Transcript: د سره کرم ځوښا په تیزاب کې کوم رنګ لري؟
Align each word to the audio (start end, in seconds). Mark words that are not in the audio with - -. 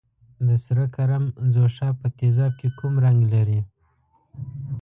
د 0.47 0.49
سره 0.65 0.85
کرم 0.95 1.23
ځوښا 1.53 1.89
په 1.99 2.07
تیزاب 2.19 2.51
کې 2.59 2.67
کوم 2.79 2.93
رنګ 3.05 3.19
لري؟ 3.33 3.59